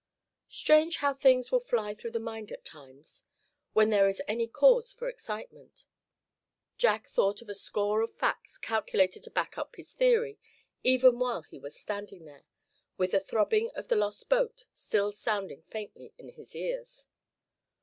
[0.49, 3.23] Strange how things will fly through the mind at times,
[3.73, 5.85] when there is any cause for excitement.
[6.75, 10.39] Jack thought of a score of facts calculated to back up his theory,
[10.83, 12.47] even while he was standing there,
[12.97, 17.05] with the throbbing of the lost boat still sounding faintly in his ears.